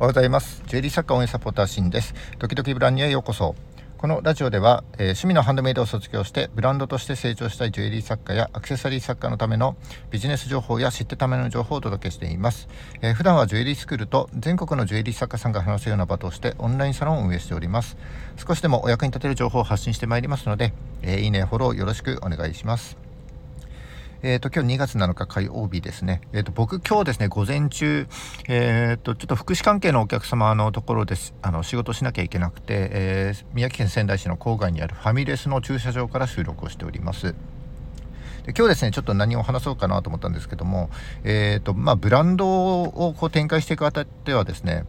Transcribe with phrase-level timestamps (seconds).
[0.00, 0.62] おはようございます。
[0.68, 2.14] ジュエリー作家応援サポーターシンです。
[2.38, 3.56] 時々ブランニュへようこそ。
[3.96, 9.76] このラジオでは、えー、趣味のハンドメイドを卒業してブランドとして成長したいジュエリー作家やアクセサリー作家のための
[10.12, 12.68] ビジネス情報や知ってための情報をお届けしています、
[13.02, 17.96] えー、普段はジュエリースクールと全国のジュエリー作家さんが話すような場としてオンラインサロンを運営しております。
[18.36, 20.72] 少しでもお役に立てる情報を発信してまいりますので、
[21.02, 23.07] えー、いいねフォローよろしくお願いします。
[24.20, 26.20] えっ、ー、と、今日2月7日火曜日ですね。
[26.32, 28.08] えっ、ー、と、僕今日ですね、午前中、
[28.48, 37.36] えっ、ー、と、ちょっと福祉関係のお客様のところです、あの、仕事しなきゃいけなくて、え宮城県仙台市の郊外にあるファミレスの駐車場から収録をしております。
[38.44, 40.90] で今日ですね、ちょっと何を話そうかなと思ったんですけども、
[41.22, 44.84] えっ、と、まあ、ブランドをこう展開していくあたってはですね、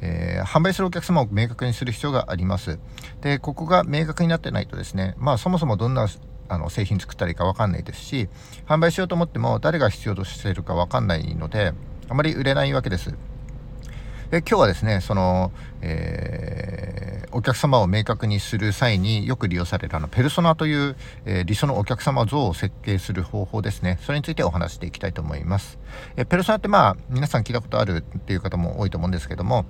[0.00, 2.80] えー、販売するお客様を明確にする必要があります。
[3.20, 6.08] で、ここが明確になってないとですね、まあそもそもどんな
[6.48, 8.28] あの製品作ったらいいか分かんないですし
[8.66, 11.72] 販売しようと思っても誰が必要としているか分かんないので
[12.08, 13.14] あまり売れないわけです。
[14.30, 25.78] で今日はですねその、えー、お客様を明確にする際によく利用されるあのペルソナという、えー、理想のお客様像を設計する方法ですねそれについてお話していきたいと思います、
[26.16, 29.66] えペルソナってまあ皆さん聞いたことあるっていう方も多いと思うんですけども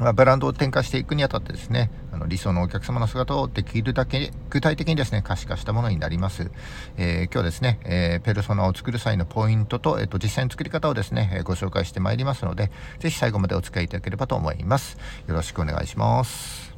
[0.00, 6.50] まあ、ブランドを展開していくにあたってですね、あの理想のお客様の姿をできるだけ具体的にですね、可視化したものになります。
[6.96, 14.96] えー、今日ですね、えー、ペルソナを作る際のポイントと、えっ、ー、と、実際の作り方をですね、えご紹介してまいりますので、ぜひ最後までお付き合いいただければと思います。
[15.26, 16.74] よろしくお願いします。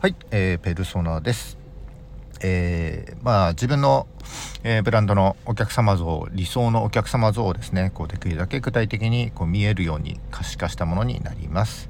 [0.00, 1.58] はい、えー、ペルソナです。
[2.40, 4.08] えー、まあ自分の、
[4.64, 11.88] えー、ブランドのお客様像理想のお客様像をですねこうできるだけ具体的にこう見えるように可視化したものになります、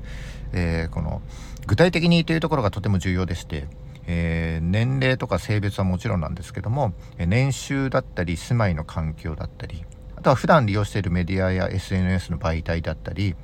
[0.53, 1.21] えー、この
[1.67, 3.69] 具体的にというところがとても重要でして、
[4.09, 9.85] え年齢とか性別はもちろんなんですけども年収だったり住まいの環境だったり
[10.17, 13.37] あとは普段利用しているメディアや SNS の媒体だったり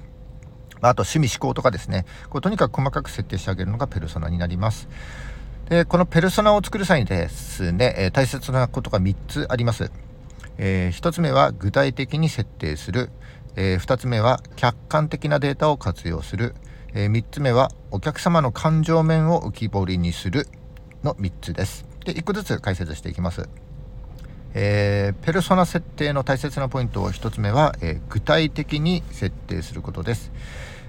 [0.80, 4.88] あと趣味思考とかですねこうとにかく細かく設定してあげるのがペルソナになります。
[5.68, 9.90] でこのペルソナを作る際にですね、え大切なことが3つあります。
[10.56, 13.10] えー、1つ目は具体的に設定する、
[13.54, 16.54] えー、2つ目は客観的なデータを活用する、
[16.94, 20.48] えー、3つ目はお客様の感情面を浮き彫りにする
[21.04, 21.84] の3つです。
[22.06, 23.46] で1個ずつ解説していきます。
[24.54, 30.32] えー、ペルソナ設定の大切なポイントを1つ目は、え、具体的に設定することです。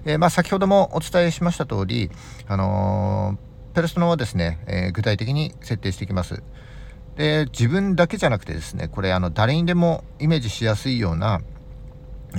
[0.06, 2.10] え、まあ、先ほどもお伝えしました通り、
[2.48, 3.38] あの
[3.74, 6.42] ペルソナはですね、えー、具体的に設定していきます。
[7.16, 11.42] で自分だけじゃなくてですねこれあの誰にでもイメージしやすいような、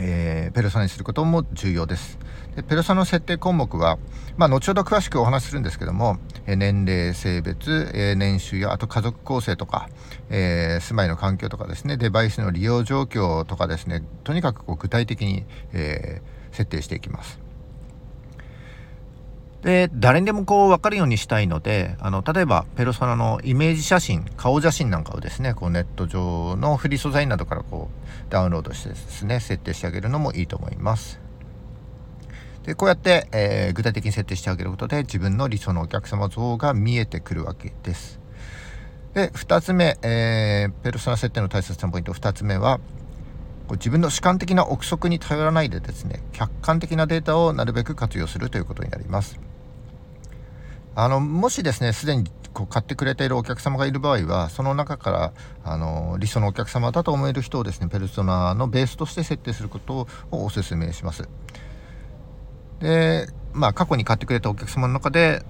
[0.00, 2.18] えー、ペルソナにすることも重要です。
[2.56, 3.98] でペルソナの設定項目は、
[4.36, 9.88] まあ、後ほど詳しくお話しするんですけども、えー、年齢性別、えー、年収やあと家族構成とか、
[10.30, 17.49] えー、住まいの環境とかですねデバイスの利用状況とかですねとにかくこう具体的に、え設定していきます。
[19.62, 31.20] で誰にでもこう分かるようにしたいのであの例えばペルソナのイメージ写真顔写真なんかをですねこうネット上のフリー素材などからこうダウンロードしてですね設定してあげるのもいいと思います。
[32.64, 38.20] でこうやって、えー、具体的に設定してあげることで自分の理想のお客様像が見えてくるわけです。
[39.14, 42.80] で2つ目、えー、ペルソナ設定の大切なポイント2つ目は
[43.72, 49.49] 自分の主観的な憶測に頼らないでですね客観的なデータをなるべく活用するということになります。
[50.94, 55.32] あのもしですねすでにこう買ってくれているお客様がいる場合はその中から
[55.64, 61.28] あの理想のお客様だと思える人をですねペルソナのベースとして設定することをお勧めします。
[62.80, 65.44] でまあ過去に買ってくれたお客様の中で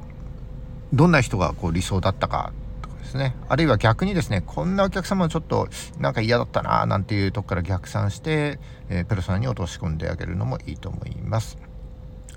[0.93, 2.53] どんな人がこう理想だったか
[2.83, 3.35] とかですね。
[3.49, 5.69] あるいは逆にですねこんなお客様はちょっと
[5.99, 8.59] なんか嫌だったななんていうとこから逆算して、
[8.91, 11.57] えー、ペルソナに落とし込んであげるのもいいと思います。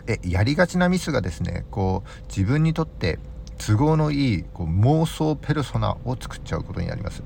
[0.08, 3.20] えやりがちなミスがですねこう自分にとって
[3.58, 7.24] 都合のいいこう妄想ペルソナを作っちゃうことになります。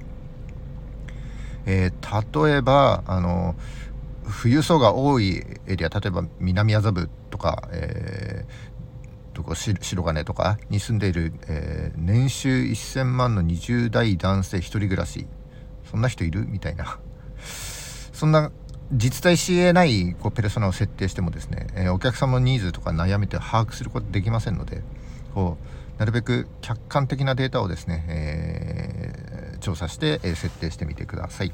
[1.65, 3.55] えー、例えばあの
[4.41, 15.27] 富裕層が多いエリア例えば南麻布とか、えー、とこ白金とかに住んでいる、えー、年収1000万の20代男性1人暮らし。
[15.89, 16.45] そんな人いる？
[16.47, 16.99] みたいな。
[18.11, 18.51] そんな
[18.91, 24.81] 実在しえないこうペルソナを設定してもですね、えー、お客様のニーズとか悩みって把握することできませんので
[25.33, 25.57] こ
[25.95, 31.51] うなるべく客観的なデータをですね、えー、調査して、えー、設定してみてください。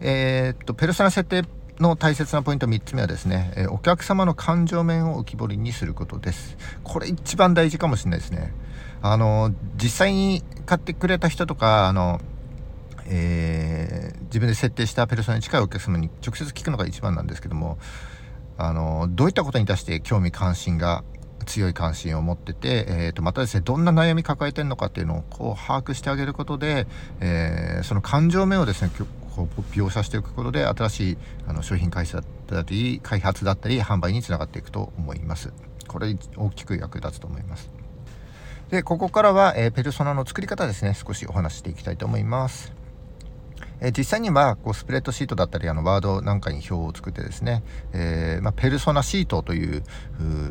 [0.00, 1.44] えー、っとペルソナ設定
[1.78, 6.56] の大切なポイント3つ目はですね、えお客様の感情面を浮き彫りにすることです。
[6.84, 8.52] これ一番大事かもしれないですね。
[9.02, 12.20] あの実際に買ってくれた人とかあの、
[13.06, 13.79] えー
[14.30, 17.78] 自分で設定したペルソナに近いお客様に直接聞くのが一番なんですけども
[18.56, 21.04] あのどういったことに対して興味関心が
[21.46, 26.86] 強い関心を持ってて、えー、とまたですねどんな悩み抱えてるのかっていうのをこう把握してあげることで、
[27.20, 28.90] えー、その感情面をですね
[29.34, 35.52] こう描写していくことで新しいあの商品開発だったり開発だったり販売につながっていくと思います。
[35.88, 37.70] これ大きく役立つと思います。
[38.68, 42.79] でここからは、えー、ペルソナの作り方ですね少しお話していきたいと思います。
[43.80, 47.62] え実際にはこうスプレッドシートだったりあのワードなんかに表を作ってですね、
[47.92, 49.82] えー、まあ、ペルソナシートという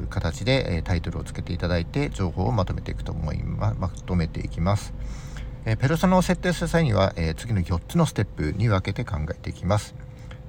[0.09, 4.93] 形で、えタイトルをつけていただいて情報をまとめていくと思いままとめていきます。
[5.65, 9.93] えペルソナを設定する際には、え次の4つのステップに分けて考えていきます。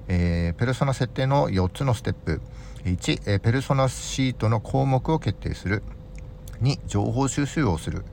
[0.09, 2.41] えー、ペルソナ設定の4つのステップ
[2.85, 5.83] 1、えペルソナシートの項目を決定する
[6.63, 8.05] 2情報収集をする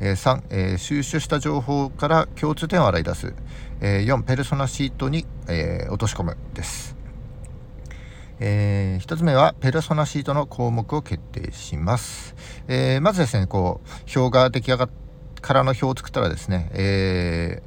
[0.00, 3.34] え3、えー、収集した情報から共通点を洗い出す、
[3.80, 6.96] え、4ペルソナシートに、え、落とし込むです、
[8.40, 12.34] え、1つ目はペルソナシートの項目を決定します、
[12.68, 14.90] え、まずですねこう表が出来上がっ
[15.40, 17.62] からの表を作ったらですね、え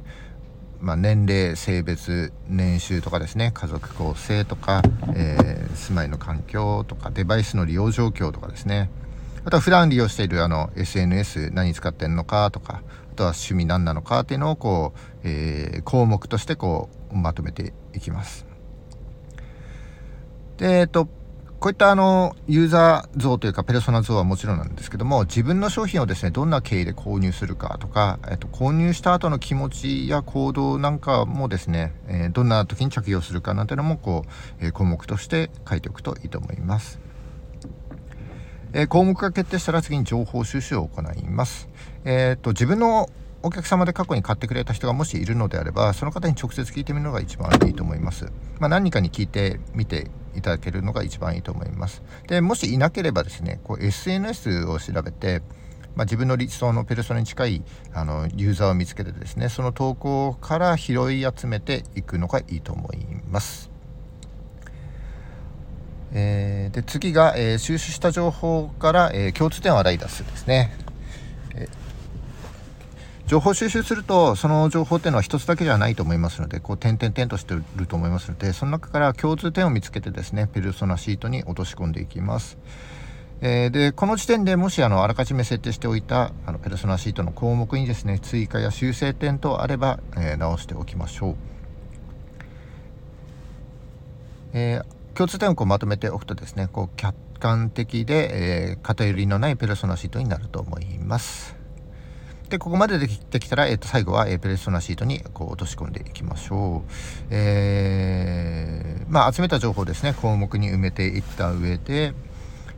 [0.80, 4.82] まあ、年齢性別年収とかですね家族構成とか、
[5.14, 8.90] えー、住まいの環境とかデバイスの利用状況とかですね。
[9.44, 12.82] あとは普段利用しているあの SNS 何使ってんのかとか
[13.12, 18.46] あとは趣味何なのかっていうのをこう、えー、項目としてこうまとめていきます。
[20.58, 21.08] でえっと
[21.60, 34.24] こういったあのユーザー像というかペルソナ像はもちろんなんですけども自分の商品をですねどんな経緯で購入するかとか、えっと、購入した後の気持ちや行動なんかもですね、えー、どんな時に着用するかなんていうのもこ
[34.60, 37.07] う、えー、項目として書いておくといいと思います。
[38.78, 41.68] えー、項目が決定したら次に情報収集を行います。
[42.04, 43.10] えーと、自分の
[43.42, 48.26] お客様で過去に買ってくれた人がもしいるのであればその方に直接聞いてみるのが一番いいと思います。
[48.60, 52.04] まあ、何人かに聞いてみていただけるのが一番いいと思います。
[52.28, 55.42] でもしいなければですねこう SNS を調べて
[55.96, 62.98] まあ、自分の理想のペルソナに近いあのユーザーを見つけてですねその投稿から拾い集めていくのがいいと思い
[63.28, 63.77] ます。
[66.12, 70.72] えー、で次が、えー、収集した情報から、えー、共通点を洗い出すですね、
[71.54, 71.68] え
[73.28, 82.56] 情報収集するとその情報っていうのは一つだけじゃないと思いますのでこう点々点としてると思いますのでその中から共通点を見つけてですねペルソナシートに落とし込んでいきます。
[83.40, 91.36] え、でこの時点でもしあのあらかじめ設定しておいたあのペルソナシートの項目にですね追加や修正点とあれば、え、直しておきましょう。
[94.54, 101.56] えー共通点をこうまとめておくとですねこう客観的で、えー、偏りのないペルソナシートになると思います。
[102.50, 106.90] でここまでできてきたら、えー、と最後は、えー、ペルソナシートにこう落とし込んでいきましょう。
[107.30, 112.14] えー、まあ、集めた情報ですね項目に埋めていった上で、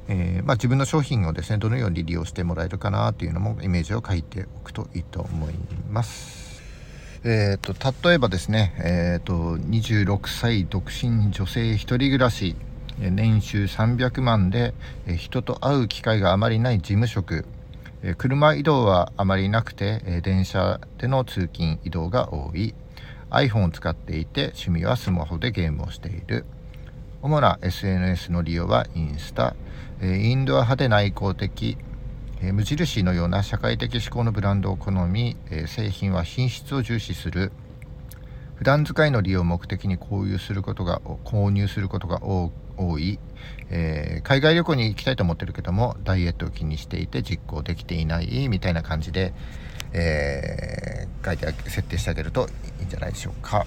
[0.08, 5.54] えー、まあ、自分の商品をですねどのように利用してもらえるかなというのもイメージを書いておくといいと思い
[5.90, 6.50] ます。
[7.22, 12.56] えーと、例えばですね、えーと、26歳独身女性1人暮らし
[12.99, 14.72] 年収300万で
[15.19, 17.44] 人と会う機会があまりない事務職。
[18.17, 22.75] 車移動はあまりなくて電車での通勤移動が多い。
[23.28, 26.46] iPhone を使っていて趣味はスマホでゲームをしている。
[27.20, 29.55] 主な SNS の利用はインスタ。
[30.03, 31.77] インドア派で内向的。
[32.43, 37.53] え無印のような社会的志向のブランドを好み、え製品は品質を重視する
[38.61, 42.53] 普段使いの利用を目的に購入することが購入することが多
[42.99, 43.19] い、
[43.70, 49.32] えー、海外旅行に行きたいと思ってるけどもダイエットを気にしていて実行できていないみたいな感じで、
[49.94, 53.67] えー、書いて設定してあげるといいんじゃないでしょうか。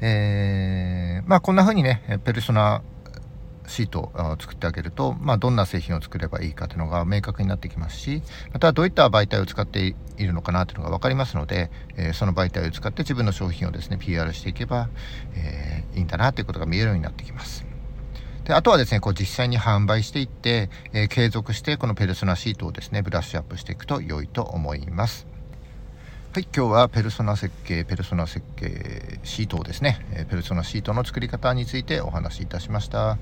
[0.00, 2.82] えー、まあこんな風にねペルソナ
[3.66, 14.88] シートを作ってあげると、まあ、どんな製品を作ればいいかというのが明確になってきますしまたどういった媒体を使っているのかなというのが分かりますので、えー、その媒体を使って自分の商品をですね PR していけば、
[15.34, 17.66] えー、いいんだなということが見えるようになってきます。
[18.44, 25.31] であとはですねこう実際に販売していって、えー、継続してこのペルソナシートをですねブラッシュアップしていくと良いと思います。
[26.34, 33.18] はい、今日はペルソナ設計、ペルソナ設計シートをですね、えペルソナシートの作り方についてお話しいたしました。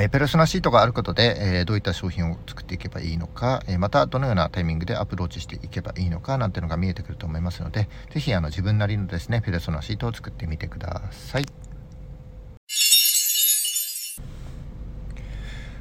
[0.00, 11.44] えペルソナシートがあることで、えどういった商品を作っていけばいいのか、えまたどのようなタイミングでアプローチしていけばいいのかなんてのが見えてくると思いますので、是非あの自分なりのですね、ペルソナシートを作ってみてください。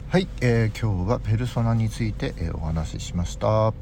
[0.10, 3.74] はい、えー、今日はペルソナについて、えー、お話ししました。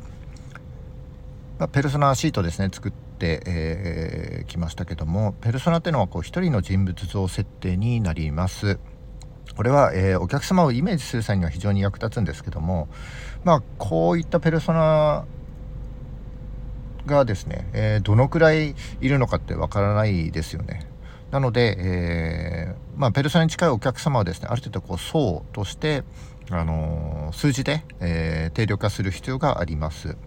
[1.60, 8.80] ま、ペルソナシートですね作ってき、えー、ましたけどもペルソナっていうのはこう一人の人物像設定になります。
[9.58, 12.88] これは、えー、お客様をイメージする際には非常に役立つんですけども
[13.44, 15.26] まあこういったペルソナ
[17.06, 20.88] がですね、えー、どのくらいいるのかってわからないですよね。
[21.32, 26.04] なので、えー、まあ、ペルソナに近いお客様はですねある程度こう層として、
[26.50, 30.18] あの、数字で、え定量化する必要があります。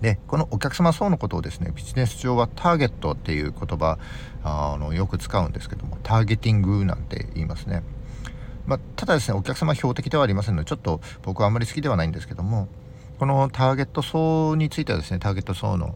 [0.00, 3.98] でこのお客様層のことをですねビジネス上はターゲットっていう言葉
[4.42, 7.82] あのよく使うんですけどもターゲティングなんて言いますね。
[8.66, 12.68] まあ、ただですねお客様標的ではありませんのでちょっと僕はあんまり好きではないんですけども
[13.18, 15.94] このターゲット層についてはですねターゲット層の、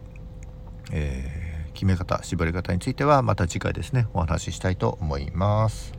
[0.91, 5.93] えー、決め方絞り方についてはまた次回ですねお話ししたいと思います。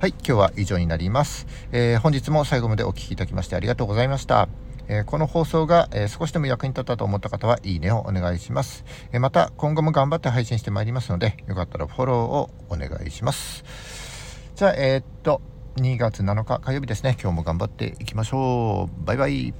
[0.00, 4.48] はい今日は以上になります、えー、本日も最後までお聴きいただきましてありがとうございました。
[4.88, 13.64] えこの放送が、え少しでも役に立ったと思った方はいいねをお願いします、えまた今後も頑張って配信してまいりますのでよかったらフォローをお願いします。
[14.54, 15.40] じゃあえー、っと
[15.76, 17.16] 2月7日火曜日ですね。
[17.20, 19.06] 今日も頑張っていきましょう。
[19.06, 19.54] バイバイ。